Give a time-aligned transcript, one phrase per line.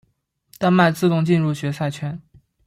[0.57, 2.19] 丹麦自动进入决赛圈。